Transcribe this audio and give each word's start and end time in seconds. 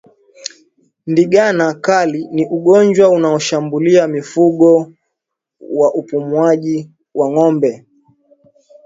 Ndigana 1.11 1.65
kali 1.75 2.27
ni 2.35 2.43
ugonjwa 2.47 3.09
unaoshambulia 3.09 4.07
mfumo 4.07 4.93
wa 5.61 5.93
upumuaji 5.93 6.89
wa 7.15 7.31
ngombe 7.31 7.85